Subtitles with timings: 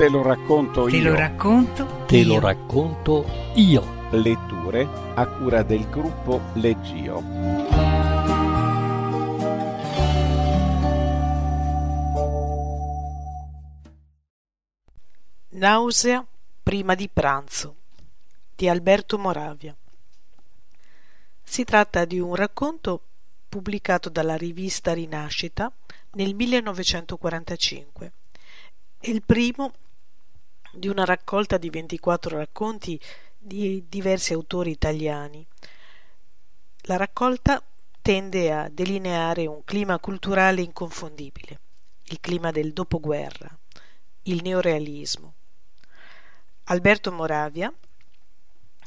[0.00, 1.10] Te lo racconto Te io.
[1.10, 2.26] lo racconto Te io.
[2.28, 4.08] lo racconto io.
[4.12, 7.22] Letture a cura del gruppo Leggio.
[15.50, 16.26] Nausea
[16.62, 17.76] prima di pranzo
[18.56, 19.76] di Alberto Moravia.
[21.42, 23.02] Si tratta di un racconto
[23.50, 25.70] pubblicato dalla rivista Rinascita
[26.12, 28.12] nel 1945.
[28.98, 29.72] È il primo
[30.72, 33.00] di una raccolta di 24 racconti
[33.36, 35.46] di diversi autori italiani.
[36.82, 37.62] La raccolta
[38.02, 41.60] tende a delineare un clima culturale inconfondibile,
[42.04, 43.56] il clima del dopoguerra,
[44.22, 45.34] il neorealismo.
[46.64, 47.72] Alberto Moravia,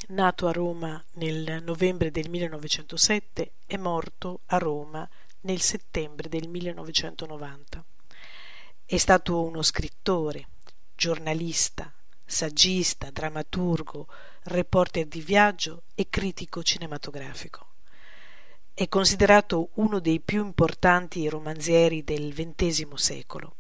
[0.10, 5.08] nato a Roma nel novembre del 1907, è morto a Roma
[5.42, 7.84] nel settembre del 1990.
[8.86, 10.48] È stato uno scrittore,
[10.96, 11.92] giornalista,
[12.26, 14.08] saggista, drammaturgo,
[14.44, 17.68] reporter di viaggio e critico cinematografico.
[18.74, 23.56] È considerato uno dei più importanti romanzieri del XX secolo.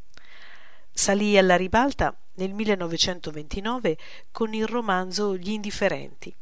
[0.92, 3.98] Salì alla ribalta nel 1929
[4.32, 6.34] con il romanzo Gli indifferenti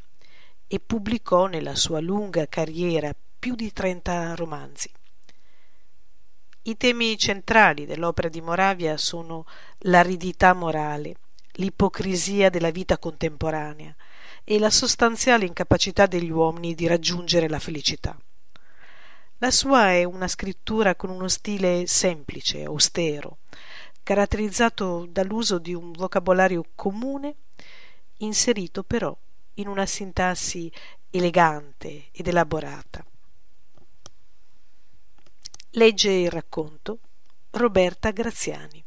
[0.68, 4.90] e pubblicò nella sua lunga carriera più di 30 romanzi.
[6.64, 9.46] I temi centrali dell'opera di Moravia sono
[9.80, 11.16] l'aridità morale,
[11.54, 13.96] l'ipocrisia della vita contemporanea
[14.44, 18.16] e la sostanziale incapacità degli uomini di raggiungere la felicità.
[19.40, 23.40] La sua è una scrittura con uno stile semplice, austero,
[24.04, 27.38] caratterizzato dall'uso di un vocabolario comune,
[28.18, 29.18] inserito però
[29.56, 30.72] in una sintassi
[31.10, 33.04] elegante ed elaborata.
[35.76, 37.00] Legge il racconto
[37.52, 38.84] Roberta Graziani.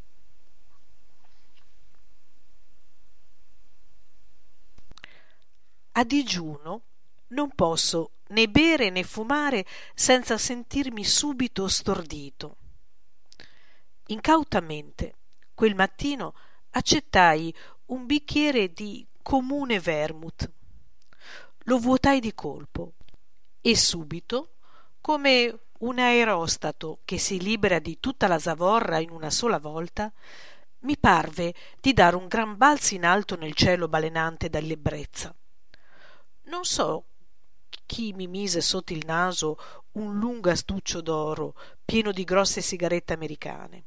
[5.93, 6.83] A digiuno
[7.29, 12.57] non posso né bere né fumare senza sentirmi subito stordito.
[14.07, 15.15] Incautamente,
[15.55, 16.35] quel mattino
[16.69, 17.51] accettai
[17.85, 20.51] un bicchiere di comune vermouth.
[21.63, 22.93] Lo vuotai di colpo
[23.59, 24.54] e subito,
[25.05, 30.11] come un aerostato che si libera di tutta la zavorra in una sola volta,
[30.79, 35.31] mi parve di dare un gran balzo in alto nel cielo balenante dall'ebbrezza.
[36.45, 37.03] Non so
[37.85, 39.59] chi mi mise sotto il naso
[39.91, 41.53] un lungo astuccio d'oro
[41.85, 43.83] pieno di grosse sigarette americane.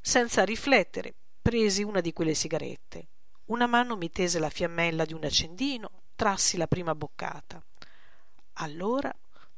[0.00, 3.06] Senza riflettere, presi una di quelle sigarette.
[3.44, 7.62] Una mano mi tese la fiammella di un accendino, trassi la prima boccata.
[8.54, 9.14] Allora,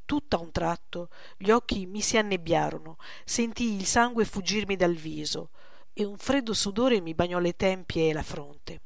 [0.06, 5.50] tutto a un tratto, gli occhi mi si annebbiarono, sentii il sangue fuggirmi dal viso
[5.92, 8.80] e un freddo sudore mi bagnò le tempie e la fronte.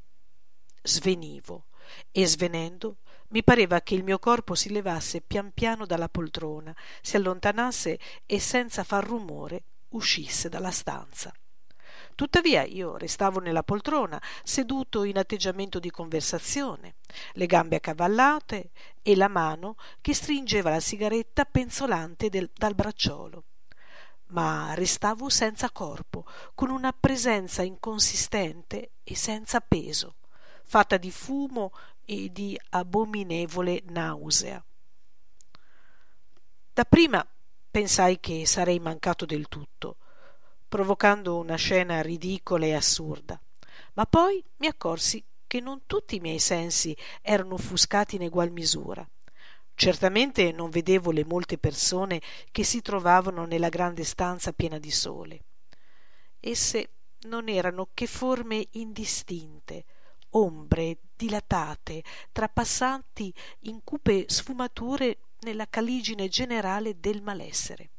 [0.83, 1.67] Svenivo
[2.11, 2.97] e svenendo
[3.29, 8.41] mi pareva che il mio corpo si levasse pian piano dalla poltrona, si allontanasse e
[8.41, 11.33] senza far rumore uscisse dalla stanza.
[12.21, 16.97] Tuttavia io restavo nella poltrona, seduto in atteggiamento di conversazione,
[17.33, 23.45] le gambe accavallate e la mano che stringeva la sigaretta penzolante del, dal bracciolo.
[24.33, 30.17] Ma restavo senza corpo, con una presenza inconsistente e senza peso,
[30.63, 31.73] fatta di fumo
[32.05, 34.63] e di abominevole nausea.
[36.75, 37.27] Dapprima
[37.71, 39.97] pensai che sarei mancato del tutto,
[40.71, 43.39] provocando una scena ridicola e assurda,
[43.95, 49.07] ma poi mi accorsi che non tutti i miei sensi erano offuscati in egual misura.
[49.75, 52.23] Certamente non vedevo le molte persone
[52.53, 55.43] che si trovavano nella grande stanza piena di sole.
[56.39, 56.91] Esse
[57.23, 59.85] non erano che forme indistinte,
[60.31, 67.91] ombre dilatate, trapassanti in cupe sfumature nella caligine generale del malessere.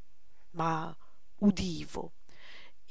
[0.52, 0.95] Ma
[1.40, 2.13] udivo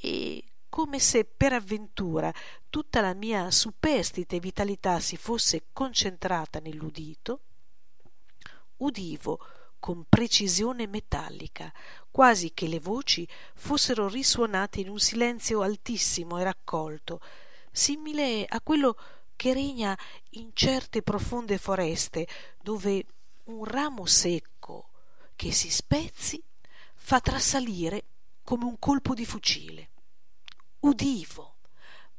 [0.01, 2.33] e come se per avventura
[2.69, 7.41] tutta la mia superstite vitalità si fosse concentrata nell'udito,
[8.77, 9.39] udivo
[9.79, 11.71] con precisione metallica,
[12.09, 17.19] quasi che le voci fossero risuonate in un silenzio altissimo e raccolto,
[17.71, 18.95] simile a quello
[19.35, 19.97] che regna
[20.31, 22.27] in certe profonde foreste
[22.61, 23.05] dove
[23.45, 24.89] un ramo secco
[25.35, 26.41] che si spezzi
[26.93, 28.05] fa trasalire
[28.43, 29.90] come un colpo di fucile.
[30.81, 31.57] Udivo,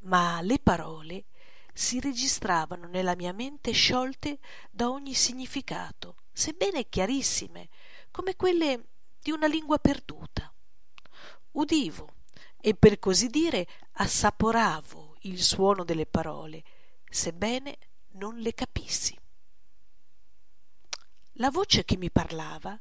[0.01, 1.25] ma le parole
[1.73, 4.39] si registravano nella mia mente sciolte
[4.71, 7.69] da ogni significato, sebbene chiarissime,
[8.11, 8.87] come quelle
[9.19, 10.53] di una lingua perduta.
[11.53, 12.15] Udivo
[12.61, 16.63] e per così dire assaporavo il suono delle parole,
[17.09, 17.77] sebbene
[18.13, 19.19] non le capissi.
[21.37, 22.79] La voce che mi parlava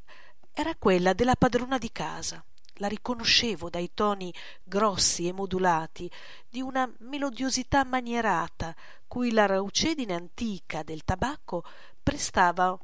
[0.51, 2.43] era quella della padrona di casa.
[2.81, 4.33] La riconoscevo dai toni
[4.63, 6.09] grossi e modulati
[6.49, 8.75] di una melodiosità manierata
[9.07, 11.63] cui la raucedine antica del tabacco
[12.01, 12.75] prestava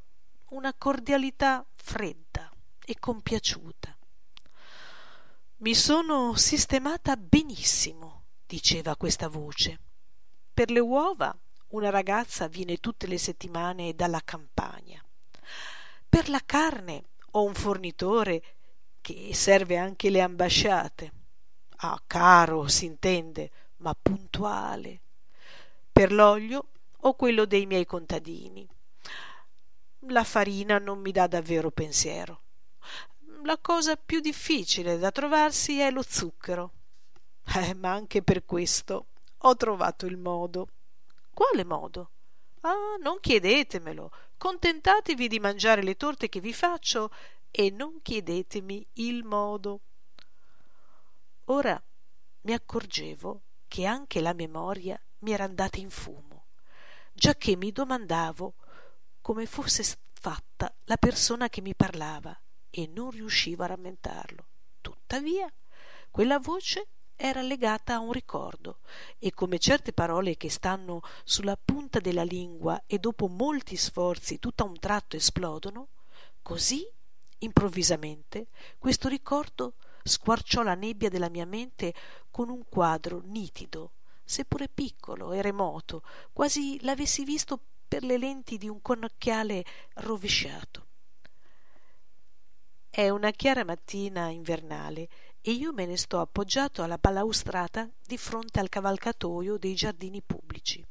[0.50, 2.48] una cordialità fredda
[2.86, 3.98] e compiaciuta.
[5.58, 9.80] Mi sono sistemata benissimo, diceva questa voce.
[10.54, 11.36] Per le uova
[11.70, 15.04] una ragazza viene tutte le settimane dalla campagna.
[16.08, 18.57] Per la carne ho un fornitore
[19.08, 21.14] che serve anche le ambasciate.
[21.78, 25.00] Ah, caro, s'intende, ma puntuale.
[25.90, 28.68] Per l'olio ho quello dei miei contadini.
[30.10, 32.42] La farina non mi dà davvero pensiero.
[33.44, 36.74] La cosa più difficile da trovarsi è lo zucchero.
[37.56, 39.06] Eh, ma anche per questo
[39.38, 40.68] ho trovato il modo.
[41.34, 42.10] Quale modo?
[42.62, 44.12] Ah, non chiedetemelo.
[44.36, 47.10] Contentatevi di mangiare le torte che vi faccio
[47.52, 49.82] e non chiedetemi il modo.
[51.46, 51.82] Ora
[52.42, 56.46] mi accorgevo che anche la memoria mi era andata in fumo,
[57.14, 58.54] giacché mi domandavo
[59.22, 59.84] come fosse
[60.14, 62.38] fatta la persona che mi parlava
[62.70, 64.46] e non riuscivo a rammentarlo.
[64.82, 65.52] Tuttavia,
[66.10, 68.80] quella voce era legata a un ricordo
[69.18, 74.64] e come certe parole che stanno sulla punta della lingua e dopo molti sforzi tutto
[74.64, 75.88] a un tratto esplodono,
[76.42, 76.88] così
[77.40, 78.48] improvvisamente
[78.78, 81.94] questo ricordo squarciò la nebbia della mia mente
[82.32, 83.92] con un quadro nitido,
[84.24, 89.64] seppure piccolo e remoto, quasi l'avessi visto per le lenti di un connocchiale
[89.96, 90.86] rovesciato.
[92.90, 95.08] È una chiara mattina invernale
[95.42, 100.84] e io me ne sto appoggiato alla balaustrata di fronte al cavalcatoio dei giardini pubblici.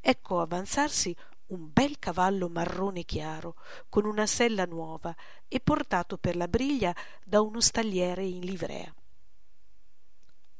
[0.00, 3.56] Ecco avanzarsi un bel cavallo marrone chiaro,
[3.88, 5.14] con una sella nuova
[5.48, 8.94] e portato per la briglia da uno stagliere in livrea.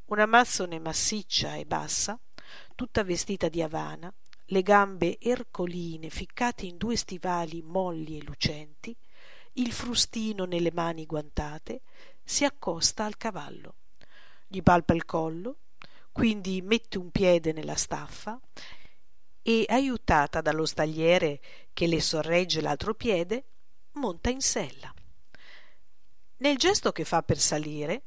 [0.06, 2.19] Una massone massiccia e bassa,
[2.75, 4.12] tutta vestita di avana,
[4.48, 8.94] le gambe ercoline ficcate in due stivali molli e lucenti,
[9.54, 11.82] il frustino nelle mani guantate,
[12.22, 13.76] si accosta al cavallo,
[14.46, 15.58] gli palpa il collo,
[16.12, 18.38] quindi mette un piede nella staffa
[19.46, 21.38] e, aiutata dallo stagliere
[21.75, 23.44] che le sorregge l'altro piede,
[23.93, 24.93] monta in sella.
[26.38, 28.05] Nel gesto che fa per salire,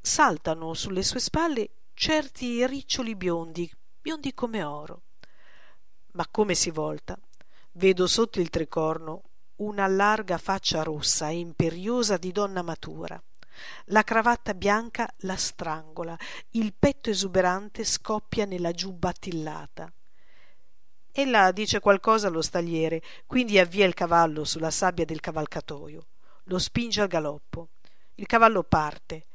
[0.00, 3.70] saltano sulle sue spalle certi riccioli biondi,
[4.00, 5.02] biondi come oro.
[6.12, 7.18] Ma come si volta,
[7.72, 9.22] vedo sotto il tricorno
[9.56, 13.22] una larga faccia rossa e imperiosa di donna matura.
[13.86, 16.18] La cravatta bianca la strangola,
[16.50, 19.90] il petto esuberante scoppia nella giubba attillata.
[21.12, 26.06] Ella dice qualcosa allo stagliere, quindi avvia il cavallo sulla sabbia del cavalcatoio,
[26.44, 27.68] lo spinge al galoppo.
[28.14, 29.26] Il cavallo parte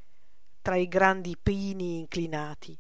[0.62, 2.78] tra i grandi pini inclinati.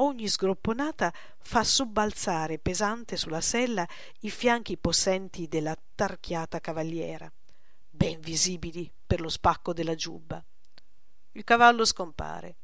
[0.00, 3.86] Ogni sgropponata fa sobbalzare pesante sulla sella
[4.20, 7.28] i fianchi possenti della tarchiata cavaliera
[7.98, 10.42] ben visibili per lo spacco della giubba.
[11.32, 12.56] Il cavallo scompare.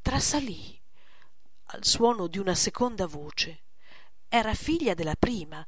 [0.00, 0.81] Trasalì
[1.72, 3.62] al suono di una seconda voce.
[4.28, 5.66] Era figlia della prima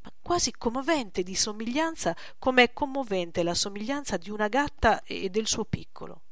[0.00, 5.46] ma quasi commovente di somiglianza come è commovente la somiglianza di una gatta e del
[5.46, 6.22] suo piccolo.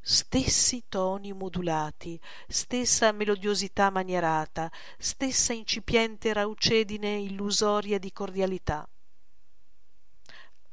[0.00, 8.88] Stessi toni modulati stessa melodiosità manierata stessa incipiente raucedine illusoria di cordialità.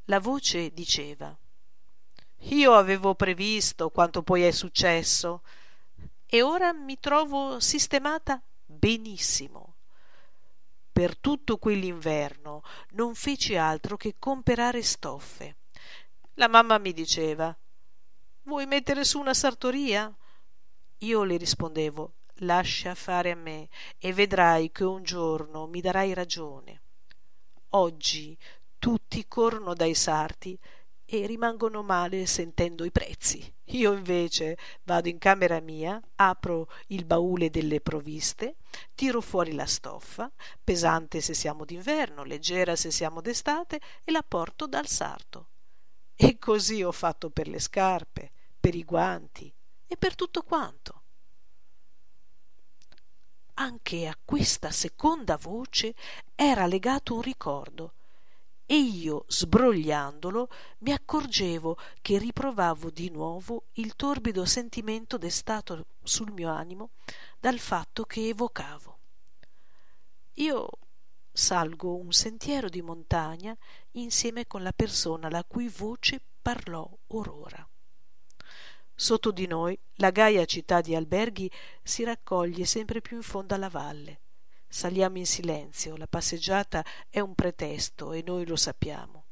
[0.06, 1.36] La voce diceva
[2.48, 5.44] io avevo previsto quanto poi è successo
[6.34, 9.76] e ora mi trovo sistemata benissimo.
[10.92, 12.64] Per tutto quell'inverno
[12.94, 15.58] non feci altro che comperare stoffe.
[16.34, 17.56] La mamma mi diceva
[18.46, 20.12] vuoi mettere su una sartoria?
[20.98, 26.82] Io le rispondevo lascia fare a me e vedrai che un giorno mi darai ragione.
[27.76, 28.36] Oggi
[28.80, 30.60] tutti corrono dai sarti
[31.06, 33.54] e rimangono male sentendo i prezzi.
[33.68, 38.56] Io invece vado in camera mia apro il baule delle provviste
[38.96, 40.32] tiro fuori la stoffa
[40.64, 45.48] pesante se siamo d'inverno leggera se siamo d'estate e la porto dal sarto.
[46.16, 49.54] E così ho fatto per le scarpe per i guanti
[49.88, 51.02] e per tutto quanto.
[53.56, 55.94] Anche a questa seconda voce
[56.34, 57.94] era legato un ricordo
[58.74, 60.50] e io, sbrogliandolo,
[60.80, 66.90] mi accorgevo che riprovavo di nuovo il torbido sentimento destato sul mio animo
[67.40, 68.98] dal fatto che evocavo.
[70.38, 70.68] Io
[71.32, 73.56] salgo un sentiero di montagna
[73.92, 77.70] insieme con la persona la cui voce parlò orora.
[78.96, 81.48] Sotto di noi la gaia città di alberghi
[81.84, 84.23] si raccoglie sempre più in fondo alla valle.
[84.74, 89.26] Saliamo in silenzio, la passeggiata è un pretesto e noi lo sappiamo.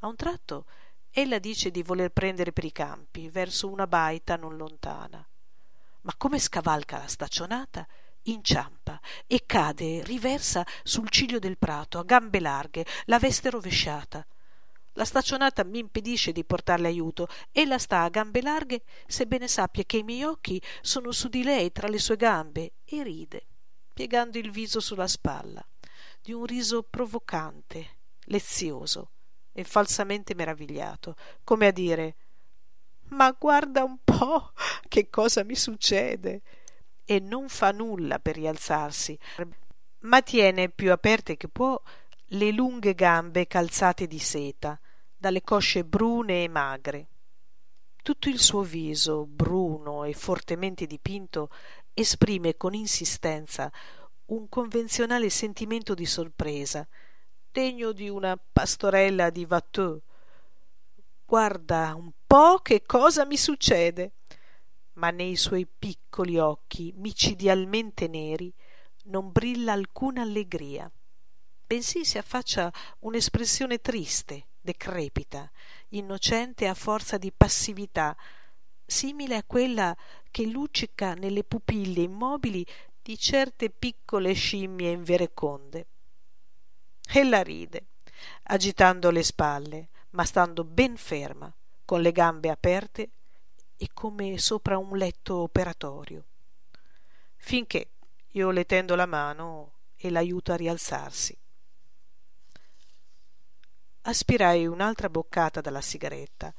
[0.00, 0.66] A un tratto
[1.12, 5.24] ella dice di voler prendere per i campi, verso una baita non lontana.
[6.00, 7.86] Ma come scavalca la staccionata,
[8.22, 14.26] inciampa e cade riversa sul ciglio del prato, a gambe larghe, la veste rovesciata.
[14.94, 17.28] La staccionata mi impedisce di portarle aiuto.
[17.52, 21.70] Ella sta a gambe larghe, sebbene sappia che i miei occhi sono su di lei
[21.70, 23.46] tra le sue gambe, e ride,
[23.94, 25.64] piegando il viso sulla spalla,
[26.20, 29.12] di un riso provocante, lezioso
[29.52, 32.16] e falsamente meravigliato, come a dire
[33.10, 34.52] Ma guarda un po'
[34.88, 36.42] che cosa mi succede.
[37.06, 39.18] E non fa nulla per rialzarsi,
[40.00, 41.78] ma tiene più aperte che può
[42.28, 44.80] le lunghe gambe calzate di seta,
[45.14, 47.08] dalle cosce brune e magre.
[48.02, 51.50] Tutto il suo viso, bruno e fortemente dipinto,
[51.94, 53.72] esprime con insistenza
[54.26, 56.86] un convenzionale sentimento di sorpresa,
[57.50, 60.00] degno di una pastorella di Watteau.
[61.24, 64.12] Guarda un po' che cosa mi succede.
[64.94, 68.52] Ma nei suoi piccoli occhi micidialmente neri
[69.04, 70.88] non brilla alcuna allegria
[71.66, 75.50] bensì si affaccia un'espressione triste decrepita
[75.90, 78.16] innocente a forza di passività
[78.86, 79.96] simile a quella
[80.30, 82.66] che luccica nelle pupille immobili
[83.02, 85.86] di certe piccole scimmie invereconde.
[87.12, 87.86] Ella ride
[88.44, 91.52] agitando le spalle ma stando ben ferma
[91.84, 93.10] con le gambe aperte
[93.76, 96.24] e come sopra un letto operatorio.
[97.36, 97.90] Finché
[98.32, 101.36] io le tendo la mano e l'aiuto a rialzarsi.
[104.02, 106.52] Aspirai un'altra boccata dalla sigaretta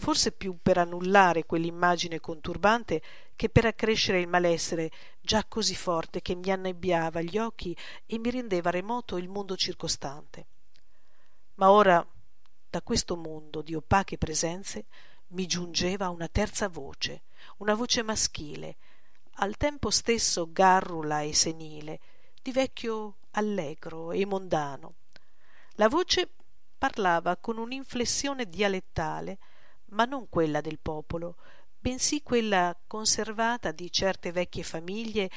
[0.00, 3.00] forse più per annullare quell'immagine conturbante
[3.36, 4.90] che per accrescere il malessere
[5.20, 7.76] già così forte che mi annebbiava gli occhi
[8.06, 10.46] e mi rendeva remoto il mondo circostante.
[11.54, 12.04] Ma ora
[12.68, 14.86] da questo mondo di opache presenze
[15.28, 17.22] mi giungeva una terza voce
[17.58, 18.76] una voce maschile
[19.34, 22.00] al tempo stesso garrula e senile
[22.42, 24.94] di vecchio allegro e mondano.
[25.74, 26.28] La voce
[26.76, 29.38] parlava con un'inflessione dialettale
[29.90, 31.36] ma non quella del popolo
[31.78, 35.30] bensì quella conservata di certe vecchie famiglie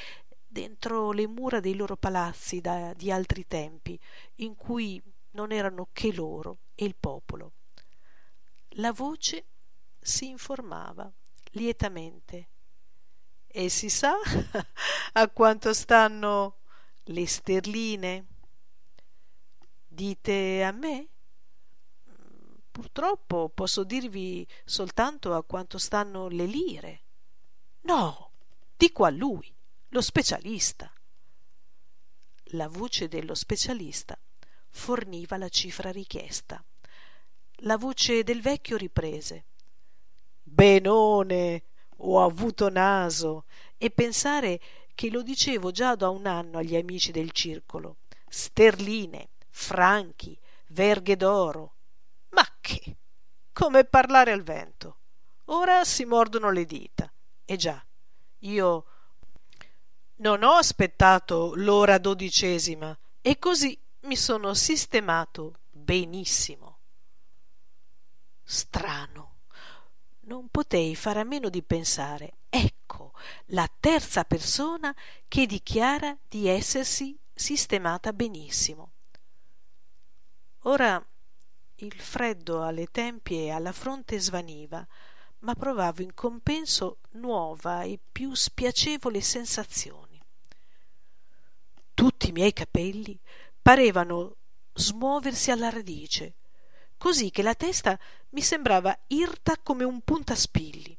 [0.46, 3.98] dentro le mura dei loro palazzi da, di altri tempi
[4.36, 7.52] in cui non erano che loro e il popolo.
[8.76, 9.46] La voce
[10.00, 11.10] si informava
[11.52, 12.48] lietamente.
[13.46, 14.14] E si sa
[15.14, 16.58] a quanto stanno
[17.04, 18.26] le sterline?
[19.86, 21.08] Dite a me
[22.74, 27.02] Purtroppo posso dirvi soltanto a quanto stanno le lire.
[27.82, 28.32] No,
[28.76, 29.48] dico a lui,
[29.90, 30.92] lo specialista.
[32.46, 34.18] La voce dello specialista
[34.70, 36.64] forniva la cifra richiesta.
[37.58, 39.44] La voce del vecchio riprese.
[40.42, 41.62] Benone,
[41.98, 43.44] ho avuto naso,
[43.78, 44.60] e pensare
[44.96, 47.98] che lo dicevo già da un anno agli amici del circolo.
[48.28, 50.36] Sterline, franchi,
[50.70, 51.74] verghe d'oro,
[52.34, 52.96] ma che?
[53.52, 54.98] Come parlare al vento.
[55.46, 57.10] Ora si mordono le dita.
[57.44, 57.82] E già,
[58.40, 58.84] io
[60.16, 66.78] non ho aspettato l'ora dodicesima e così mi sono sistemato benissimo.
[68.42, 69.32] Strano.
[70.26, 73.12] Non potei fare a meno di pensare, ecco,
[73.46, 74.94] la terza persona
[75.28, 78.92] che dichiara di essersi sistemata benissimo.
[80.60, 81.04] Ora
[81.76, 84.86] il freddo alle tempie e alla fronte svaniva
[85.40, 90.18] ma provavo in compenso nuova e più spiacevole sensazioni.
[91.92, 93.18] Tutti i miei capelli
[93.60, 94.36] parevano
[94.72, 96.34] smuoversi alla radice
[96.96, 97.98] così che la testa
[98.30, 100.96] mi sembrava irta come un puntaspilli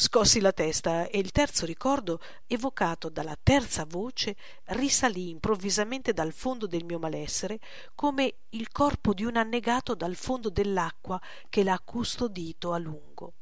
[0.00, 4.36] scossi la testa e il terzo ricordo evocato dalla terza voce
[4.66, 7.58] risalì improvvisamente dal fondo del mio malessere
[7.96, 13.32] come il corpo di un annegato dal fondo dell'acqua che l'ha custodito a lungo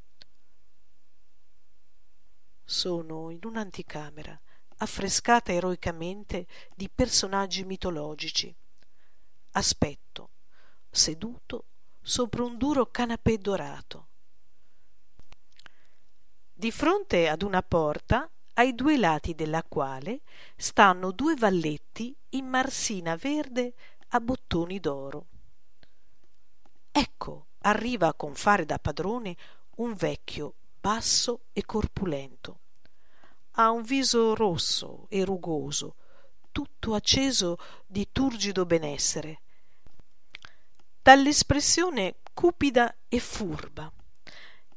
[2.64, 4.40] sono in un'anticamera
[4.78, 8.54] affrescata eroicamente di personaggi mitologici
[9.50, 10.30] aspetto
[10.90, 11.66] seduto
[12.00, 14.06] sopra un duro canapè dorato.
[16.58, 20.22] Di fronte ad una porta, ai due lati della quale
[20.56, 23.74] stanno due valletti in marsina verde
[24.08, 25.26] a bottoni d'oro.
[26.90, 29.36] Ecco, arriva con fare da padrone
[29.76, 32.60] un vecchio basso e corpulento.
[33.58, 35.96] Ha un viso rosso e rugoso,
[36.52, 39.42] tutto acceso di turgido benessere,
[41.02, 43.92] dall'espressione cupida e furba.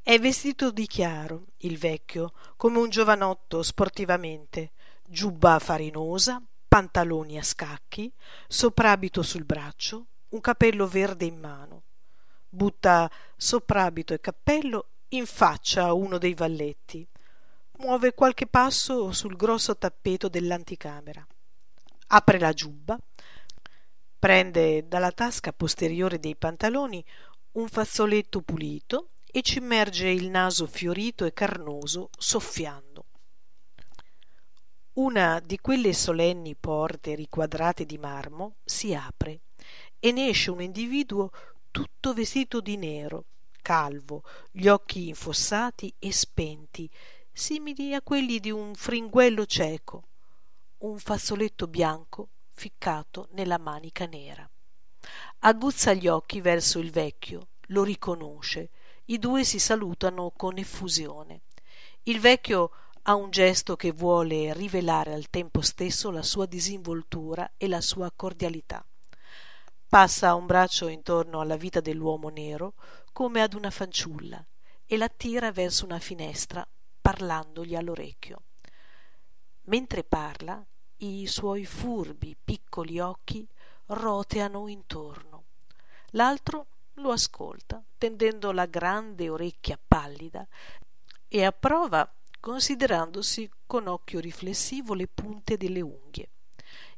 [0.02, 4.72] È vestito di chiaro, il vecchio, come un giovanotto sportivamente,
[5.06, 8.12] giubba farinosa, pantaloni a scacchi,
[8.48, 11.84] soprabito sul braccio, un capello verde in mano.
[12.50, 17.08] Butta soprabito e cappello in faccia a uno dei valletti.
[17.78, 21.26] Muove qualche passo sul grosso tappeto dell'anticamera.
[22.08, 22.98] Apre la giubba,
[24.18, 27.06] prende dalla tasca posteriore dei pantaloni
[27.52, 33.06] un fazzoletto pulito e ci immerge il naso fiorito e carnoso soffiando.
[34.94, 39.42] Una di quelle solenni porte riquadrate di marmo si apre
[40.00, 41.30] e ne esce un individuo
[41.72, 43.26] tutto vestito di nero,
[43.62, 46.90] calvo, gli occhi infossati e spenti,
[47.32, 50.04] simili a quelli di un fringuello cieco,
[50.80, 54.50] un fazzoletto bianco ficcato nella manica nera.
[55.40, 58.70] Aguzza gli occhi verso il vecchio, lo riconosce,
[59.10, 61.42] i due si salutano con effusione.
[62.04, 62.72] Il vecchio
[63.04, 68.12] ha un gesto che vuole rivelare al tempo stesso la sua disinvoltura e la sua
[68.16, 68.86] cordialità.
[69.88, 72.76] Passa un braccio intorno alla vita dell'uomo nero
[73.12, 74.46] come ad una fanciulla
[74.86, 76.68] e la tira verso una finestra
[77.02, 78.44] parlandogli all'orecchio.
[79.64, 80.64] Mentre parla,
[80.98, 83.48] i suoi furbi piccoli occhi
[83.88, 85.46] roteano intorno.
[86.12, 86.68] L'altro
[87.02, 90.48] lo ascolta, tendendo la grande orecchia pallida
[91.28, 96.30] e approva considerandosi con occhio riflessivo le punte delle unghie.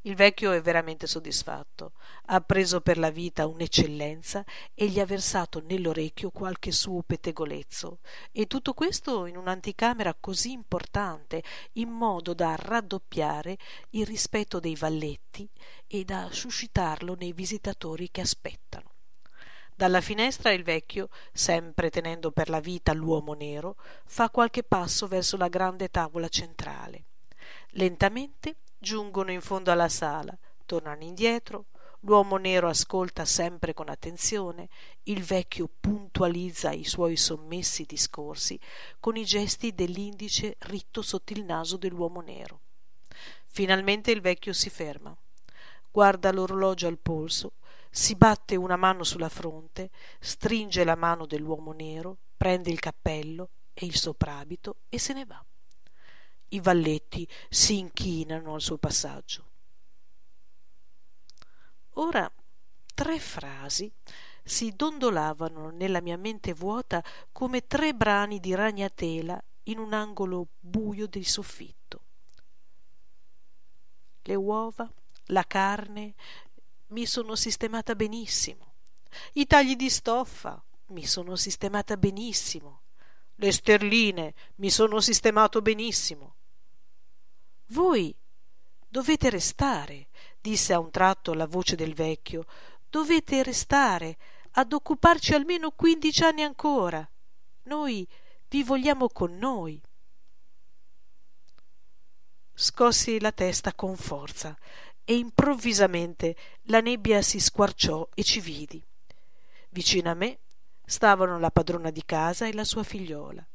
[0.04, 1.94] Il vecchio è veramente soddisfatto.
[2.26, 8.00] Ha preso per la vita un'eccellenza e gli ha versato nell'orecchio qualche suo pettegolezzo.
[8.32, 13.58] E tutto questo in un'anticamera così importante, in modo da raddoppiare
[13.92, 15.48] il rispetto dei valletti
[15.86, 18.91] e da suscitarlo nei visitatori che aspettano.
[19.76, 25.38] Dalla finestra il vecchio, sempre tenendo per la vita l'uomo nero, fa qualche passo verso
[25.38, 27.04] la grande tavola centrale.
[27.72, 31.66] Lentamente giungono in fondo alla sala, tornano indietro,
[32.02, 34.70] l'uomo nero ascolta sempre con attenzione,
[35.04, 38.60] il vecchio puntualizza i suoi sommessi discorsi
[39.00, 42.60] con i gesti dell'indice ritto sotto il naso dell'uomo nero.
[43.48, 45.16] Finalmente il vecchio si ferma,
[45.92, 47.54] guarda l'orologio al polso,
[47.92, 53.86] si batte una mano sulla fronte, stringe la mano dell'uomo nero, prende il cappello e
[53.86, 55.44] il soprabito e se ne va
[56.54, 59.50] i valletti si inchinano al suo passaggio.
[61.96, 62.32] Ora
[62.94, 63.92] tre frasi
[64.44, 71.08] si dondolavano nella mia mente vuota come tre brani di ragnatela in un angolo buio
[71.08, 71.80] del soffitto.
[74.24, 74.92] Le uova,
[75.28, 76.16] la carne
[76.92, 78.74] mi sono sistemata benissimo.
[79.34, 82.82] I tagli di stoffa mi sono sistemata benissimo.
[83.36, 86.36] Le sterline mi sono sistemato benissimo.
[87.68, 88.16] Voi
[88.88, 92.46] dovete restare, disse a un tratto la voce del vecchio,
[92.90, 94.18] dovete restare
[94.52, 97.10] ad occuparci almeno quindici anni ancora.
[97.64, 98.08] Noi
[98.50, 99.82] vi vogliamo con noi.
[102.54, 104.56] Scossi la testa con forza
[105.12, 108.82] e improvvisamente la nebbia si squarciò e ci vidi.
[109.72, 110.40] Vicino a me
[110.86, 113.46] stavano la padrona di casa e la sua figliola.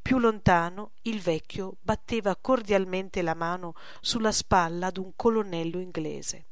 [0.00, 6.46] Più lontano il vecchio batteva cordialmente la mano sulla spalla d'un colonnello inglese.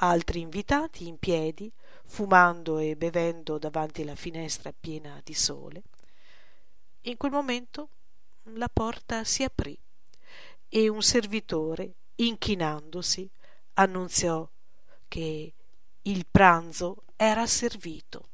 [0.00, 1.72] Altri invitati in piedi,
[2.04, 5.84] fumando e bevendo davanti la finestra piena di sole.
[7.04, 7.88] In quel momento
[8.52, 9.78] la porta si aprì
[10.68, 13.30] e un servitore, inchinandosi,
[13.78, 14.48] annunziò
[15.06, 15.54] che
[16.02, 18.28] il pranzo era servito.